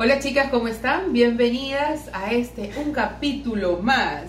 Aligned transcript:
Hola 0.00 0.20
chicas, 0.20 0.48
¿cómo 0.52 0.68
están? 0.68 1.12
Bienvenidas 1.12 2.08
a 2.12 2.32
este, 2.32 2.70
un 2.76 2.92
capítulo 2.92 3.80
más 3.82 4.26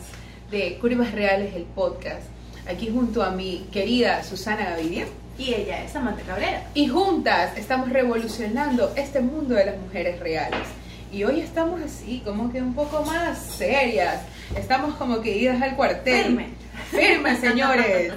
de 0.49 0.79
Curvas 0.79 1.12
Reales, 1.12 1.53
el 1.53 1.62
podcast. 1.62 2.24
Aquí 2.67 2.90
junto 2.92 3.22
a 3.22 3.29
mi 3.29 3.67
querida 3.71 4.24
Susana 4.24 4.71
Gaviria. 4.71 5.06
Y 5.38 5.53
ella 5.53 5.84
es 5.84 5.92
Samantha 5.92 6.24
Cabrera. 6.24 6.63
Y 6.74 6.88
juntas 6.88 7.56
estamos 7.56 7.90
revolucionando 7.90 8.94
este 8.96 9.21
mundo 9.21 9.53
de 9.53 9.67
las 9.67 9.78
mujeres 9.78 10.20
reales. 10.20 10.67
Y 11.12 11.24
hoy 11.24 11.40
estamos 11.40 11.79
así, 11.83 12.24
como 12.26 12.51
que 12.51 12.63
un 12.63 12.74
poco 12.74 13.04
más 13.06 13.38
serias. 13.38 14.24
Estamos 14.58 14.96
como 14.96 15.22
que 15.22 15.38
idas 15.38 15.62
al 15.62 15.76
cuartel. 15.76 16.23
Firme. 16.23 16.48
Firme, 16.90 17.36
señores. 17.40 18.13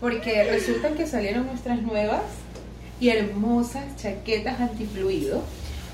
Porque 0.00 0.42
resulta 0.50 0.88
que 0.94 1.06
salieron 1.06 1.46
nuestras 1.46 1.80
nuevas 1.80 2.24
y 2.98 3.10
hermosas 3.10 3.84
chaquetas 3.98 4.58
antifluido 4.60 5.44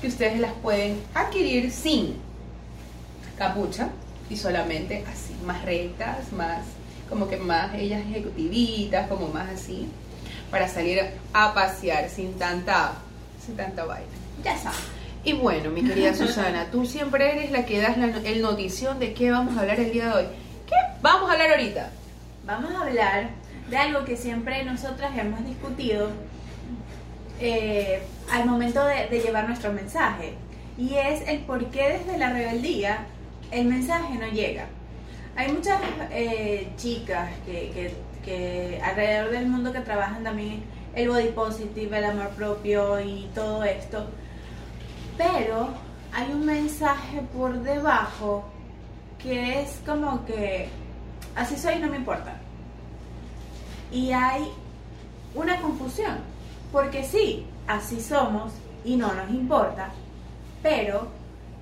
que 0.01 0.07
ustedes 0.07 0.39
las 0.39 0.53
pueden 0.53 1.01
adquirir 1.13 1.71
sin 1.71 2.15
capucha 3.37 3.89
y 4.29 4.37
solamente 4.37 5.03
así, 5.11 5.33
más 5.45 5.63
rectas, 5.63 6.31
más 6.33 6.63
como 7.09 7.27
que 7.27 7.37
más 7.37 7.73
ellas 7.73 8.01
ejecutivitas, 8.01 9.07
como 9.07 9.29
más 9.29 9.49
así, 9.49 9.87
para 10.51 10.67
salir 10.67 11.01
a 11.33 11.53
pasear 11.53 12.09
sin 12.09 12.33
tanta, 12.35 12.93
sin 13.43 13.55
tanta 13.55 13.85
vaina. 13.85 14.07
Ya 14.43 14.57
sabes. 14.57 14.79
Y 15.23 15.33
bueno, 15.33 15.71
mi 15.71 15.83
querida 15.83 16.13
Susana, 16.15 16.67
tú 16.71 16.85
siempre 16.85 17.31
eres 17.31 17.51
la 17.51 17.65
que 17.65 17.81
das 17.81 17.97
la, 17.97 18.07
el 18.07 18.41
notición 18.41 18.99
de 18.99 19.13
qué 19.13 19.31
vamos 19.31 19.57
a 19.57 19.61
hablar 19.61 19.79
el 19.79 19.91
día 19.91 20.05
de 20.05 20.13
hoy. 20.13 20.25
¿Qué 20.67 20.75
vamos 21.01 21.29
a 21.29 21.33
hablar 21.33 21.51
ahorita? 21.51 21.89
Vamos 22.45 22.71
a 22.73 22.81
hablar 22.81 23.29
de 23.69 23.77
algo 23.77 24.05
que 24.05 24.15
siempre 24.15 24.63
nosotras 24.63 25.17
hemos 25.17 25.43
discutido 25.45 26.09
eh, 27.39 28.01
al 28.31 28.45
momento 28.45 28.83
de, 28.85 29.19
llevar 29.19 29.47
nuestro 29.47 29.71
mensaje. 29.73 30.33
Y 30.77 30.95
es 30.95 31.27
el 31.27 31.39
por 31.39 31.65
qué 31.67 31.99
desde 31.99 32.17
la 32.17 32.31
rebeldía 32.31 33.05
el 33.51 33.65
mensaje 33.65 34.15
no 34.15 34.27
llega. 34.27 34.67
Hay 35.35 35.51
muchas 35.51 35.79
eh, 36.11 36.71
chicas 36.77 37.29
que, 37.45 37.71
que, 37.71 37.93
que 38.23 38.81
alrededor 38.83 39.31
del 39.31 39.47
mundo 39.47 39.73
que 39.73 39.79
trabajan 39.79 40.23
también 40.23 40.63
el 40.95 41.09
body 41.09 41.29
positive, 41.29 41.97
el 41.97 42.05
amor 42.05 42.29
propio 42.29 42.99
y 42.99 43.29
todo 43.33 43.63
esto. 43.63 44.07
Pero 45.17 45.69
hay 46.13 46.31
un 46.31 46.45
mensaje 46.45 47.21
por 47.35 47.61
debajo 47.61 48.45
que 49.17 49.61
es 49.61 49.81
como 49.85 50.25
que 50.25 50.69
así 51.35 51.55
soy, 51.55 51.79
no 51.79 51.87
me 51.87 51.97
importa. 51.97 52.37
Y 53.91 54.11
hay 54.11 54.47
una 55.35 55.59
confusión, 55.61 56.19
porque 56.71 57.03
sí, 57.03 57.45
así 57.67 57.99
somos 58.01 58.51
y 58.85 58.95
no 58.95 59.13
nos 59.13 59.29
importa, 59.31 59.89
pero 60.63 61.07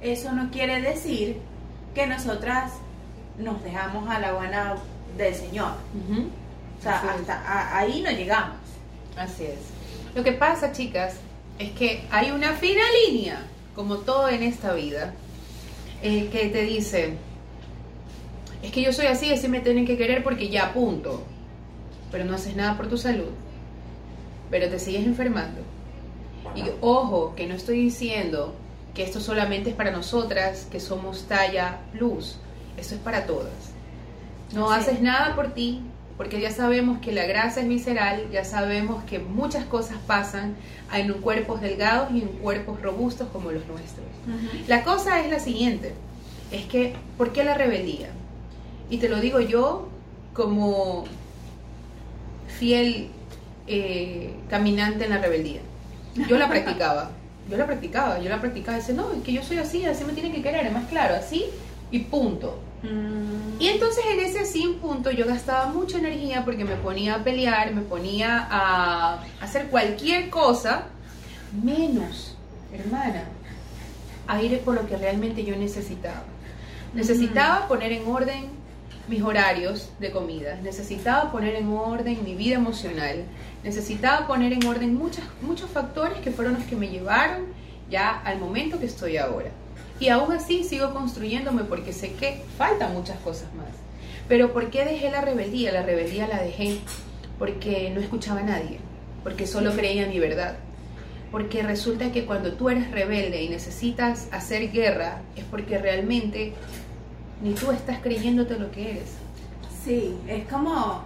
eso 0.02 0.32
no 0.34 0.50
quiere 0.52 0.82
decir 0.82 1.38
que 1.96 2.06
nosotras 2.08 2.74
nos 3.40 3.64
dejamos 3.64 4.10
a 4.10 4.20
la 4.20 4.34
buena 4.34 4.76
del 5.18 5.34
Señor. 5.34 5.72
O 6.80 6.82
sea, 6.84 7.00
Así 7.00 7.08
hasta 7.08 7.34
a- 7.42 7.78
ahí 7.80 8.02
no 8.02 8.12
llegamos. 8.12 8.58
Así 9.18 9.46
es. 9.46 9.60
Lo 10.16 10.24
que 10.24 10.34
pasa, 10.34 10.72
chicas, 10.72 11.16
es 11.58 11.72
que 11.72 12.06
hay 12.12 12.32
una 12.32 12.54
fina 12.54 12.82
línea, 13.08 13.42
como 13.76 13.98
todo 13.98 14.30
en 14.30 14.44
esta 14.44 14.74
vida, 14.74 15.14
eh, 16.04 16.30
que 16.32 16.50
te 16.50 16.62
dice, 16.64 17.18
es 18.62 18.72
que 18.72 18.82
yo 18.84 18.94
soy 18.94 19.08
así, 19.08 19.32
así 19.34 19.48
me 19.48 19.60
tienen 19.60 19.86
que 19.86 19.98
querer 19.98 20.24
porque 20.24 20.50
ya 20.50 20.74
punto. 20.74 21.24
Pero 22.12 22.26
no 22.26 22.36
haces 22.36 22.56
nada 22.56 22.78
por 22.78 22.88
tu 22.88 22.98
salud. 22.98 23.30
Pero 24.50 24.70
te 24.70 24.80
sigues 24.80 25.06
enfermando. 25.06 25.62
Y 26.56 26.64
ojo, 26.82 27.34
que 27.36 27.48
no 27.48 27.56
estoy 27.56 27.80
diciendo 27.82 28.56
que 28.94 29.04
esto 29.04 29.20
solamente 29.20 29.70
es 29.72 29.76
para 29.76 29.92
nosotras, 29.92 30.68
que 30.72 30.80
somos 30.80 31.24
talla 31.28 31.80
plus. 31.92 32.38
Esto 32.78 32.96
es 32.96 33.02
para 33.02 33.26
todas. 33.26 33.52
No 34.54 34.70
Sí. 34.74 34.80
haces 34.80 35.02
nada 35.02 35.36
por 35.36 35.54
ti, 35.54 35.82
porque 36.16 36.40
ya 36.42 36.50
sabemos 36.52 37.00
que 37.00 37.12
la 37.12 37.26
grasa 37.26 37.60
es 37.62 37.68
visceral, 37.68 38.24
ya 38.32 38.44
sabemos 38.44 39.04
que 39.04 39.20
muchas 39.20 39.66
cosas 39.66 39.98
pasan 40.08 40.56
en 40.94 41.12
cuerpos 41.14 41.62
delgados 41.62 42.10
y 42.12 42.22
en 42.22 42.28
cuerpos 42.30 42.82
robustos 42.82 43.28
como 43.32 43.52
los 43.52 43.66
nuestros. 43.68 44.06
La 44.68 44.84
cosa 44.84 45.20
es 45.20 45.30
la 45.30 45.40
siguiente, 45.40 45.94
es 46.52 46.66
que, 46.66 46.96
¿por 47.18 47.34
qué 47.34 47.44
la 47.44 47.54
rebeldía? 47.54 48.10
Y 48.90 48.98
te 48.98 49.10
lo 49.10 49.20
digo 49.20 49.42
yo 49.42 49.90
como 50.34 51.04
fiel 52.48 53.10
eh, 53.68 54.34
caminante 54.50 55.06
en 55.06 55.12
la 55.12 55.18
rebeldía. 55.18 55.62
Yo 56.28 56.38
la 56.38 56.50
practicaba, 56.50 57.12
yo 57.50 57.58
la 57.58 57.66
practicaba, 57.66 58.20
yo 58.20 58.30
la 58.30 58.42
practicaba. 58.42 58.78
Dice, 58.78 58.94
no, 58.94 59.12
es 59.14 59.24
que 59.24 59.34
yo 59.34 59.44
soy 59.44 59.58
así, 59.58 59.86
así 59.86 60.04
me 60.04 60.14
tienen 60.14 60.34
que 60.34 60.42
querer, 60.42 60.66
es 60.66 60.74
más 60.74 60.88
claro, 60.88 61.16
así 61.16 61.46
y 61.92 62.00
punto. 62.00 62.60
Mm, 62.84 63.60
Y 63.60 63.68
entonces 63.68 64.04
en 64.12 64.20
ese 64.20 64.46
sin 64.46 64.76
punto 64.76 65.12
yo 65.12 65.26
gastaba 65.26 65.68
mucha 65.68 65.98
energía 65.98 66.46
porque 66.46 66.64
me 66.64 66.76
ponía 66.76 67.16
a 67.16 67.24
pelear, 67.24 67.74
me 67.74 67.82
ponía 67.82 68.48
a 68.50 69.24
hacer 69.42 69.68
cualquier 69.68 70.30
cosa, 70.30 70.86
menos, 71.64 72.36
hermana, 72.74 73.24
a 74.28 74.42
ir 74.42 74.60
por 74.62 74.76
lo 74.76 74.88
que 74.88 74.98
realmente 74.98 75.44
yo 75.44 75.56
necesitaba. 75.56 76.24
Necesitaba 76.94 77.68
poner 77.68 77.92
en 77.92 78.08
orden 78.08 78.57
mis 79.08 79.22
horarios 79.22 79.90
de 80.00 80.12
comida, 80.12 80.60
necesitaba 80.62 81.32
poner 81.32 81.56
en 81.56 81.70
orden 81.70 82.24
mi 82.24 82.36
vida 82.36 82.56
emocional, 82.56 83.24
necesitaba 83.64 84.28
poner 84.28 84.54
en 84.54 84.66
orden 84.66 84.96
muchas, 84.96 85.24
muchos 85.42 85.70
factores 85.70 86.20
que 86.20 86.32
fueron 86.32 86.56
los 86.56 86.64
que 86.64 86.76
me 86.76 86.90
llevaron 86.90 87.46
ya 87.90 88.22
al 88.22 88.40
momento 88.40 88.80
que 88.80 88.86
estoy 88.86 89.18
ahora. 89.18 89.50
Y 90.00 90.10
aún 90.10 90.32
así 90.32 90.64
sigo 90.64 90.94
construyéndome 90.94 91.64
porque 91.64 91.94
sé 91.94 92.14
que 92.14 92.42
faltan 92.58 92.94
muchas 92.94 93.18
cosas 93.20 93.54
más. 93.56 93.68
Pero 94.28 94.54
¿por 94.54 94.70
qué 94.70 94.86
dejé 94.86 95.10
la 95.10 95.22
rebeldía? 95.22 95.72
La 95.72 95.84
rebeldía 95.84 96.28
la 96.28 96.42
dejé 96.42 96.80
porque 97.40 97.90
no 97.94 98.02
escuchaba 98.02 98.42
a 98.42 98.44
nadie, 98.44 98.80
porque 99.24 99.48
solo 99.48 99.72
creía 99.72 100.04
en 100.04 100.10
mi 100.10 100.20
verdad. 100.20 100.58
Porque 101.32 101.64
resulta 101.64 102.12
que 102.12 102.26
cuando 102.26 102.54
tú 102.54 102.70
eres 102.70 102.92
rebelde 102.92 103.42
y 103.42 103.50
necesitas 103.50 104.28
hacer 104.32 104.72
guerra, 104.72 105.22
es 105.36 105.44
porque 105.46 105.78
realmente 105.78 106.54
ni 107.42 107.54
tú 107.54 107.72
estás 107.72 108.00
creyéndote 108.00 108.58
lo 108.58 108.72
que 108.72 108.92
eres. 108.92 109.10
Sí, 109.84 110.18
es 110.28 110.48
como, 110.48 111.04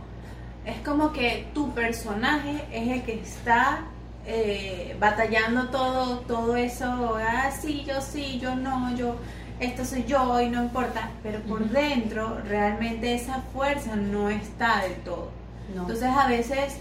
es 0.65 0.77
como 0.79 1.11
que 1.11 1.47
tu 1.53 1.71
personaje 1.73 2.65
es 2.71 2.89
el 2.89 3.03
que 3.03 3.13
está 3.21 3.85
eh, 4.25 4.95
batallando 4.99 5.69
todo, 5.69 6.19
todo 6.19 6.55
eso, 6.55 7.17
ah, 7.17 7.51
sí, 7.51 7.83
yo 7.87 8.01
sí, 8.01 8.39
yo 8.39 8.55
no, 8.55 8.95
yo, 8.95 9.15
esto 9.59 9.83
soy 9.85 10.05
yo 10.05 10.39
y 10.41 10.49
no 10.49 10.63
importa, 10.63 11.11
pero 11.23 11.39
por 11.41 11.67
dentro 11.69 12.39
realmente 12.47 13.13
esa 13.13 13.41
fuerza 13.53 13.95
no 13.95 14.29
está 14.29 14.83
del 14.83 14.95
todo. 14.97 15.29
No. 15.75 15.81
Entonces 15.81 16.09
a 16.09 16.27
veces 16.27 16.75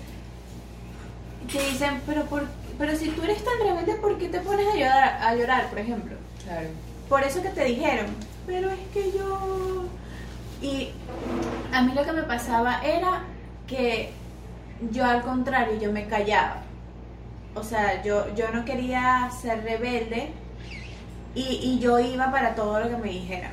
te 1.50 1.58
dicen, 1.70 2.00
pero, 2.06 2.24
por, 2.26 2.44
pero 2.78 2.96
si 2.96 3.08
tú 3.08 3.22
eres 3.22 3.44
tan 3.44 3.58
rebelde, 3.66 3.94
¿por 3.94 4.18
qué 4.18 4.28
te 4.28 4.40
pones 4.40 4.66
a 4.68 4.76
llorar, 4.76 5.18
a 5.22 5.34
llorar, 5.34 5.68
por 5.68 5.78
ejemplo? 5.78 6.16
claro. 6.44 6.68
por 7.08 7.22
eso 7.22 7.42
que 7.42 7.50
te 7.50 7.64
dijeron, 7.64 8.06
pero 8.46 8.70
es 8.70 8.80
que 8.92 9.12
yo... 9.12 9.84
Y 10.62 10.90
a 11.72 11.82
mí 11.82 11.94
lo 11.94 12.04
que 12.04 12.12
me 12.12 12.22
pasaba 12.24 12.82
era 12.82 13.22
que 13.66 14.12
yo 14.90 15.04
al 15.04 15.22
contrario, 15.22 15.78
yo 15.80 15.92
me 15.92 16.06
callaba. 16.06 16.62
O 17.54 17.62
sea, 17.62 18.02
yo, 18.02 18.34
yo 18.34 18.50
no 18.52 18.64
quería 18.64 19.30
ser 19.40 19.62
rebelde 19.64 20.30
y, 21.34 21.60
y 21.62 21.78
yo 21.78 21.98
iba 21.98 22.30
para 22.30 22.54
todo 22.54 22.80
lo 22.80 22.88
que 22.88 22.96
me 22.96 23.08
dijeran. 23.08 23.52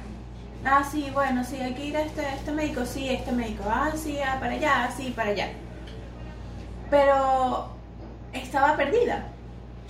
Ah, 0.65 0.83
sí, 0.83 1.09
bueno, 1.13 1.43
sí, 1.43 1.57
hay 1.57 1.73
que 1.73 1.85
ir 1.85 1.97
a 1.97 2.01
este, 2.01 2.21
este 2.21 2.51
médico, 2.51 2.85
sí, 2.85 3.09
este 3.09 3.31
médico, 3.31 3.63
ah, 3.67 3.91
sí, 3.95 4.17
ah, 4.19 4.37
para 4.39 4.53
allá, 4.53 4.91
sí, 4.95 5.13
para 5.15 5.29
allá. 5.29 5.49
Pero 6.89 7.69
estaba 8.33 8.75
perdida. 8.75 9.27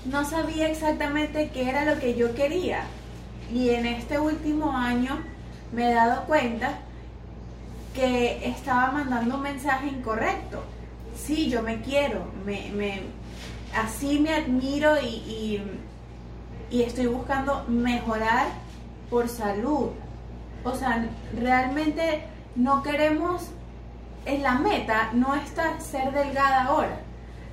No 0.05 0.23
sabía 0.23 0.69
exactamente 0.69 1.49
qué 1.53 1.69
era 1.69 1.85
lo 1.85 1.99
que 1.99 2.15
yo 2.15 2.35
quería. 2.35 2.81
Y 3.53 3.69
en 3.69 3.85
este 3.85 4.19
último 4.19 4.71
año 4.71 5.19
me 5.71 5.89
he 5.89 5.93
dado 5.93 6.25
cuenta 6.25 6.79
que 7.93 8.47
estaba 8.47 8.91
mandando 8.91 9.35
un 9.35 9.41
mensaje 9.41 9.87
incorrecto. 9.87 10.63
Sí, 11.15 11.49
yo 11.49 11.63
me 11.63 11.81
quiero, 11.81 12.25
así 13.75 14.19
me 14.19 14.35
admiro 14.35 15.01
y, 15.01 15.61
y 16.69 16.81
estoy 16.83 17.07
buscando 17.07 17.65
mejorar 17.67 18.47
por 19.09 19.27
salud. 19.27 19.89
O 20.63 20.75
sea, 20.75 21.07
realmente 21.33 22.23
no 22.55 22.83
queremos, 22.83 23.49
en 24.25 24.43
la 24.43 24.55
meta 24.55 25.09
no 25.13 25.35
está 25.35 25.79
ser 25.79 26.11
delgada 26.11 26.65
ahora, 26.65 26.99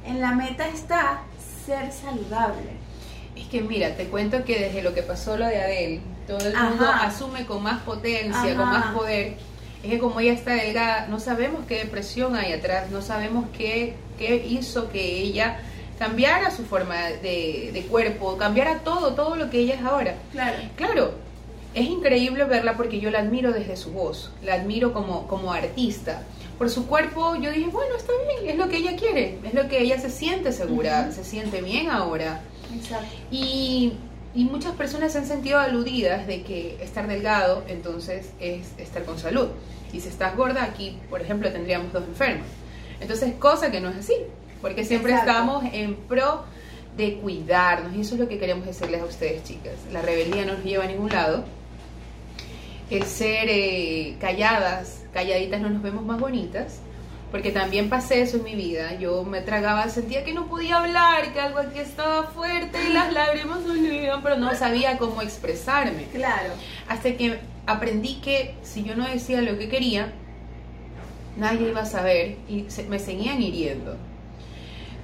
en 0.05 0.21
la 0.21 0.33
meta 0.33 0.67
está 0.67 1.21
ser 1.65 1.93
saludable. 1.93 2.84
Es 3.37 3.47
que 3.47 3.61
mira, 3.63 3.97
te 3.97 4.05
cuento 4.07 4.45
que 4.45 4.59
desde 4.59 4.83
lo 4.83 4.95
que 4.95 5.03
pasó 5.03 5.37
lo 5.37 5.47
de 5.47 5.61
Adele, 5.61 6.01
todo 6.27 6.39
el 6.39 6.57
mundo 6.57 6.87
asume 6.89 7.47
con 7.47 7.63
más 7.63 7.83
potencia, 7.83 8.39
Ajá. 8.39 8.57
con 8.57 8.69
más 8.69 8.95
poder. 8.95 9.35
Es 9.83 9.91
que 9.91 9.99
como 9.99 10.21
ella 10.21 10.33
está 10.33 10.55
delgada, 10.55 11.07
no 11.09 11.21
sabemos 11.21 11.67
qué 11.67 11.79
depresión 11.79 12.37
hay 12.37 12.53
atrás, 12.53 12.91
no 12.91 13.03
sabemos 13.03 13.47
qué, 13.57 13.95
qué 14.19 14.37
hizo 14.37 14.89
que 14.91 15.19
ella 15.19 15.59
cambiara 15.99 16.51
su 16.51 16.65
forma 16.65 16.97
de, 16.97 17.71
de 17.73 17.83
cuerpo, 17.91 18.37
cambiara 18.37 18.79
todo, 18.81 19.15
todo 19.15 19.37
lo 19.37 19.51
que 19.51 19.59
ella 19.59 19.75
es 19.75 19.83
ahora. 19.83 20.15
Claro. 20.33 20.57
Claro, 20.77 21.15
es 21.75 21.87
increíble 21.87 22.45
verla 22.45 22.77
porque 22.77 23.01
yo 23.01 23.11
la 23.11 23.19
admiro 23.19 23.53
desde 23.53 23.77
su 23.77 23.91
voz, 23.91 24.31
la 24.43 24.55
admiro 24.55 24.93
como, 24.93 25.27
como 25.27 25.53
artista. 25.53 26.23
Por 26.57 26.71
su 26.71 26.87
cuerpo 26.87 27.35
yo 27.35 27.51
dije, 27.51 27.69
bueno, 27.69 27.97
está 27.97 28.13
bien, 28.29 28.51
es 28.51 28.57
lo 28.57 28.69
que 28.69 28.77
ella 28.77 28.95
quiere, 28.97 29.39
es 29.45 29.55
lo 29.55 29.69
que 29.69 29.81
ella 29.83 30.01
se 30.01 30.09
siente 30.09 30.53
segura, 30.53 31.11
se 31.11 31.25
siente 31.25 31.61
bien 31.63 31.91
ahora. 31.91 32.41
Exacto. 32.75 33.07
Y, 33.31 33.93
y 34.35 34.45
muchas 34.45 34.73
personas 34.73 35.13
se 35.13 35.19
han 35.19 35.27
sentido 35.27 35.59
aludidas 35.59 36.27
de 36.27 36.43
que 36.43 36.77
estar 36.83 37.07
delgado 37.07 37.65
entonces 37.69 38.31
es 38.41 38.67
estar 38.79 39.05
con 39.05 39.19
salud. 39.19 39.49
Y 39.93 40.01
si 40.01 40.09
estás 40.09 40.37
gorda, 40.37 40.65
aquí, 40.65 40.99
por 41.09 41.21
ejemplo, 41.21 41.51
tendríamos 41.53 41.93
dos 41.93 42.05
enfermos. 42.05 42.47
Entonces, 43.01 43.35
cosa 43.39 43.71
que 43.71 43.81
no 43.81 43.91
es 43.91 43.97
así, 43.97 44.15
porque 44.61 44.85
siempre 44.85 45.13
Exacto. 45.13 45.31
estamos 45.31 45.65
en 45.73 45.95
pro 45.95 46.45
de 46.97 47.15
cuidarnos 47.17 47.95
y 47.95 48.01
eso 48.01 48.15
es 48.15 48.21
lo 48.21 48.29
que 48.29 48.39
queremos 48.39 48.67
decirles 48.67 49.03
a 49.03 49.05
ustedes, 49.05 49.45
chicas. 49.45 49.75
La 49.93 50.03
rebeldía 50.03 50.45
no 50.47 50.55
nos 50.55 50.65
lleva 50.65 50.85
a 50.85 50.87
ningún 50.87 51.11
lado. 51.11 51.45
El 52.91 53.05
ser 53.05 53.49
eh, 53.49 54.17
calladas, 54.21 55.03
calladitas 55.13 55.61
no 55.61 55.71
nos 55.71 55.83
vemos 55.83 56.05
más 56.05 56.21
bonitas, 56.21 56.79
porque 57.35 57.51
también 57.51 57.89
pasé 57.89 58.23
eso 58.23 58.37
en 58.37 58.45
mi 58.45 58.55
vida. 58.55 58.95
Yo 58.95 59.25
me 59.25 59.41
tragaba, 59.41 59.89
sentía 59.89 60.23
que 60.23 60.33
no 60.33 60.47
podía 60.47 60.77
hablar, 60.77 61.33
que 61.33 61.41
algo 61.41 61.59
aquí 61.59 61.81
estaba 61.81 62.29
fuerte 62.29 62.79
y 62.89 62.93
las 62.93 63.13
lágrimas 63.13 63.59
salían, 63.67 64.23
pero 64.23 64.37
no 64.37 64.55
sabía 64.55 64.99
cómo 64.99 65.21
expresarme. 65.21 66.05
Claro. 66.13 66.53
Hasta 66.87 67.17
que 67.17 67.41
aprendí 67.67 68.21
que 68.23 68.55
si 68.63 68.85
yo 68.85 68.95
no 68.95 69.05
decía 69.09 69.43
lo 69.43 69.59
que 69.59 69.69
quería, 69.69 70.13
nadie 71.37 71.71
iba 71.71 71.81
a 71.81 71.87
saber 71.87 72.37
y 72.49 72.67
se- 72.69 72.85
me 72.85 73.01
seguían 73.01 73.43
hiriendo. 73.43 73.97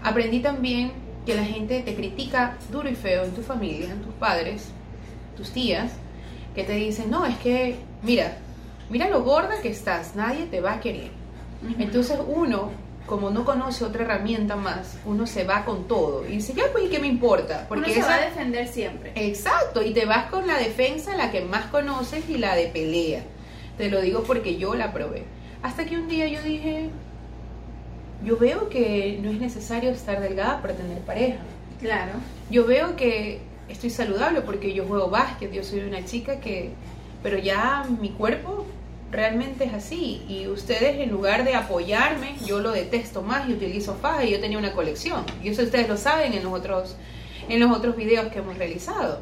Aprendí 0.00 0.38
también 0.38 0.93
que 1.26 1.35
la 1.35 1.44
gente 1.44 1.81
te 1.81 1.97
critica 1.97 2.59
duro 2.71 2.88
y 2.88 2.94
feo 2.94 3.25
en 3.25 3.33
tu 3.33 3.43
familia, 3.43 3.91
en 3.91 4.03
tus 4.03 4.15
padres, 4.15 4.69
tus 5.37 5.50
tías, 5.50 5.91
que 6.55 6.62
te 6.62 6.75
dicen, 6.75 7.11
no, 7.11 7.26
es 7.26 7.37
que, 7.38 7.75
mira, 8.05 8.37
mira 8.88 9.09
lo 9.11 9.25
gorda 9.25 9.61
que 9.61 9.71
estás, 9.71 10.15
nadie 10.15 10.47
te 10.47 10.61
va 10.61 10.75
a 10.75 10.81
querer. 10.81 11.19
Entonces 11.79 12.19
uno, 12.27 12.71
como 13.07 13.31
no 13.31 13.45
conoce 13.45 13.85
otra 13.85 14.05
herramienta 14.05 14.57
más, 14.57 14.97
uno 15.05 15.27
se 15.27 15.45
va 15.45 15.65
con 15.65 15.87
todo 15.89 16.27
y 16.27 16.33
dice, 16.37 16.55
ya 16.55 16.65
pues, 16.73 16.85
¿y 16.85 16.89
qué 16.89 16.99
me 17.01 17.07
importa? 17.07 17.67
Uno 17.71 17.85
se 17.87 17.99
esa- 17.99 18.09
va 18.09 18.15
a 18.17 18.21
defender 18.21 18.67
siempre. 18.69 19.12
Exacto, 19.15 19.83
y 19.83 19.93
te 19.93 20.07
vas 20.07 20.31
con 20.31 20.47
la 20.47 20.57
defensa, 20.59 21.17
la 21.17 21.31
que 21.31 21.43
más 21.43 21.67
conoces 21.67 22.29
y 22.31 22.39
la 22.39 22.55
de 22.55 22.67
pelea. 22.69 23.23
Te 23.77 23.91
lo 23.91 24.01
digo 24.01 24.23
porque 24.23 24.57
yo 24.57 24.75
la 24.75 24.93
probé. 24.93 25.25
Hasta 25.62 25.85
que 25.85 25.97
un 25.99 26.09
día 26.09 26.27
yo 26.29 26.43
dije, 26.43 26.89
yo 28.25 28.37
veo 28.37 28.69
que 28.69 29.19
no 29.23 29.31
es 29.31 29.39
necesario 29.41 29.91
estar 29.91 30.21
delgada 30.21 30.61
para 30.61 30.75
tener 30.75 30.99
pareja. 31.01 31.39
Claro. 31.81 32.12
Yo 32.51 32.67
veo 32.67 32.97
que 32.97 33.41
estoy 33.69 33.91
saludable 33.91 34.41
porque 34.43 34.73
yo 34.75 34.85
juego 34.87 35.09
básquet, 35.09 35.53
yo 35.53 35.62
soy 35.65 35.81
una 35.81 36.05
chica 36.05 36.41
que, 36.41 36.71
pero 37.23 37.39
ya 37.39 37.85
mi 38.01 38.11
cuerpo 38.11 38.67
realmente 39.11 39.65
es 39.65 39.75
así. 39.75 40.23
Y 40.29 40.47
ustedes 40.47 40.99
en 40.99 41.11
lugar 41.11 41.45
de 41.45 41.55
apoyarme, 41.55 42.37
yo 42.47 42.61
lo 42.61 42.73
detesto 42.73 43.23
más 43.23 43.49
y 43.49 43.53
utilizo 43.53 43.95
faja 43.95 44.25
y 44.25 44.33
yo 44.33 44.41
tenía 44.41 44.59
una 44.59 44.73
colección. 44.73 45.25
Y 45.43 45.49
eso 45.49 45.62
ustedes 45.62 45.89
lo 45.89 45.97
saben 45.97 46.33
en 46.33 46.45
los 46.45 46.53
otros, 46.53 46.97
en 47.49 47.61
los 47.61 47.77
otros 47.77 47.97
videos 47.97 48.29
que 48.29 48.39
hemos 48.39 48.57
realizado. 48.59 49.21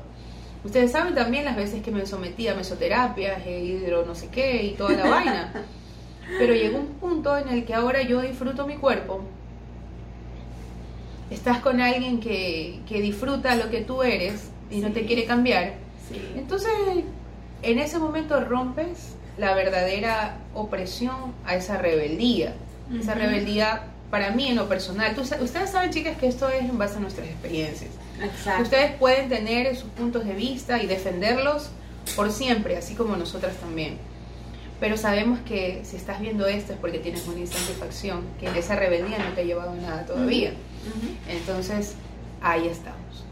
Ustedes 0.65 0.91
saben 0.91 1.15
también 1.15 1.45
las 1.45 1.57
veces 1.57 1.83
que 1.83 1.91
me 1.91 2.05
sometí 2.05 2.49
a 2.49 2.55
mesoterapias, 2.55 3.47
e 3.47 3.61
hidro 3.65 4.05
no 4.05 4.15
sé 4.15 4.29
qué 4.29 4.65
y 4.65 4.71
toda 4.73 4.93
la 4.93 5.09
vaina. 5.09 5.53
Pero 6.39 6.53
llegó 6.53 6.79
un 6.79 6.95
punto 6.95 7.39
en 7.39 7.49
el 7.49 7.65
que 7.65 7.75
ahora 7.75 8.03
yo 8.03 8.21
disfruto 8.21 8.67
mi 8.67 8.77
cuerpo. 8.77 9.23
Estás 11.31 11.61
con 11.61 11.81
alguien 11.81 12.21
que, 12.21 12.81
que 12.87 13.01
disfruta 13.01 13.55
lo 13.55 13.71
que 13.71 13.83
tú 13.83 14.03
eres 14.03 14.51
y 14.71 14.81
no 14.81 14.93
te 14.93 15.07
quiere 15.07 15.25
cambiar. 15.25 15.75
Sí. 16.09 16.21
Entonces, 16.37 16.71
en 17.63 17.79
ese 17.79 17.99
momento 17.99 18.41
rompes 18.41 19.15
la 19.39 19.55
verdadera 19.55 20.39
opresión 20.55 21.35
a 21.45 21.55
esa 21.55 21.79
rebeldía. 21.79 22.55
Esa 22.99 23.15
rebeldía, 23.15 23.83
para 24.11 24.31
mí 24.31 24.49
en 24.49 24.57
lo 24.57 24.69
personal, 24.69 25.15
tú 25.15 25.21
ustedes 25.21 25.71
saben, 25.71 25.91
chicas, 25.91 26.17
que 26.17 26.27
esto 26.27 26.49
es 26.49 26.63
en 26.63 26.79
base 26.79 26.97
a 26.97 27.01
nuestras 27.01 27.29
experiencias. 27.29 27.91
Exacto. 28.23 28.63
Ustedes 28.63 28.93
pueden 28.93 29.29
tener 29.29 29.77
sus 29.77 29.91
puntos 29.91 30.25
de 30.25 30.33
vista 30.33 30.83
y 30.83 30.87
defenderlos 30.87 31.71
por 32.17 32.33
siempre, 32.33 32.77
así 32.77 32.95
como 32.95 33.17
nosotras 33.17 33.55
también. 33.57 33.99
Pero 34.81 34.97
sabemos 34.97 35.41
que 35.41 35.83
si 35.85 35.97
estás 35.97 36.21
viendo 36.21 36.47
esto 36.47 36.73
es 36.73 36.79
porque 36.79 36.99
tienes 36.99 37.27
una 37.27 37.41
insatisfacción, 37.41 38.23
que 38.41 38.47
esa 38.59 38.77
rebeldía 38.77 39.19
no 39.19 39.35
te 39.35 39.43
ha 39.43 39.45
llevado 39.45 39.73
a 39.73 39.75
nada 39.75 40.07
todavía. 40.07 40.53
Entonces, 41.29 41.95
ahí 42.41 42.69
estamos. 42.69 43.25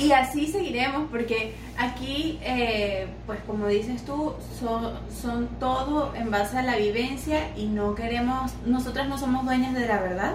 Y 0.00 0.12
así 0.12 0.46
seguiremos 0.46 1.10
porque 1.10 1.54
aquí, 1.76 2.38
eh, 2.42 3.06
pues 3.26 3.38
como 3.46 3.66
dices 3.66 4.02
tú, 4.02 4.32
son, 4.58 4.94
son 5.10 5.46
todo 5.58 6.14
en 6.14 6.30
base 6.30 6.56
a 6.56 6.62
la 6.62 6.76
vivencia 6.76 7.54
y 7.54 7.66
no 7.66 7.94
queremos, 7.94 8.52
nosotras 8.64 9.08
no 9.08 9.18
somos 9.18 9.44
dueñas 9.44 9.74
de 9.74 9.86
la 9.86 10.00
verdad. 10.00 10.34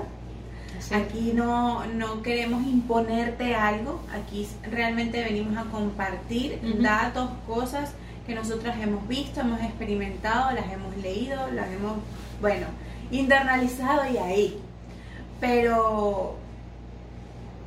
Aquí 0.94 1.32
no, 1.34 1.84
no 1.88 2.22
queremos 2.22 2.64
imponerte 2.68 3.56
algo, 3.56 4.04
aquí 4.14 4.48
realmente 4.70 5.24
venimos 5.24 5.58
a 5.58 5.64
compartir 5.72 6.60
datos, 6.80 7.32
cosas 7.48 7.94
que 8.28 8.36
nosotras 8.36 8.78
hemos 8.80 9.08
visto, 9.08 9.42
hemos 9.42 9.62
experimentado, 9.62 10.52
las 10.52 10.72
hemos 10.72 10.96
leído, 10.98 11.50
las 11.54 11.72
hemos, 11.72 11.94
bueno, 12.40 12.68
internalizado 13.10 14.04
y 14.14 14.18
ahí. 14.18 14.60
Pero 15.40 16.36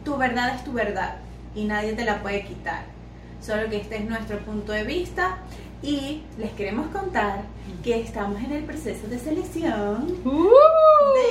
tu 0.05 0.17
verdad 0.17 0.55
es 0.55 0.62
tu 0.62 0.73
verdad 0.73 1.17
y 1.58 1.64
nadie 1.64 1.93
te 1.94 2.05
la 2.05 2.22
puede 2.22 2.44
quitar. 2.44 2.84
Solo 3.40 3.69
que 3.69 3.78
este 3.78 3.96
es 3.96 4.05
nuestro 4.05 4.38
punto 4.40 4.72
de 4.72 4.84
vista 4.84 5.38
y 5.82 6.22
les 6.38 6.50
queremos 6.52 6.88
contar 6.88 7.43
que 7.84 8.00
estamos 8.00 8.43
en 8.43 8.52
el 8.52 8.64
proceso 8.64 9.06
de 9.08 9.19
selección 9.19 10.16
¡Uh! 10.25 10.49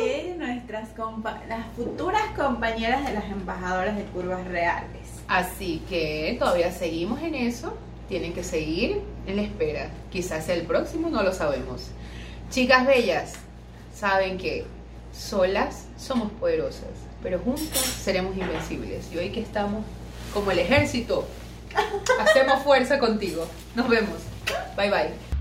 de 0.06 0.35
nuestras 0.38 0.89
compa- 0.95 1.45
las 1.47 1.65
futuras 1.75 2.24
compañeras 2.35 3.06
de 3.06 3.13
las 3.13 3.25
embajadoras 3.25 3.95
de 3.97 4.03
curvas 4.06 4.45
reales. 4.47 5.01
Así 5.27 5.81
que 5.89 6.38
todavía 6.39 6.71
seguimos 6.71 7.21
en 7.21 7.35
eso. 7.35 7.75
Tienen 8.07 8.31
que 8.33 8.44
seguir 8.44 9.01
en 9.25 9.35
la 9.35 9.41
espera. 9.41 9.89
Quizás 10.12 10.47
el 10.47 10.62
próximo, 10.62 11.09
no 11.09 11.23
lo 11.23 11.33
sabemos. 11.33 11.89
Chicas 12.50 12.88
bellas, 12.88 13.33
saben 13.94 14.37
que 14.37 14.66
solas 15.11 15.87
somos 15.97 16.31
poderosas, 16.40 16.87
pero 17.21 17.40
juntas 17.40 17.78
seremos 17.78 18.37
invencibles. 18.37 19.11
Y 19.11 19.18
hoy 19.18 19.30
que 19.31 19.42
estamos 19.42 19.83
como 20.34 20.52
el 20.52 20.60
ejército, 20.60 21.28
hacemos 22.19 22.64
fuerza 22.64 23.00
contigo. 23.00 23.48
Nos 23.76 23.88
vemos. 23.88 24.18
Bye 24.76 24.90
bye. 24.90 25.36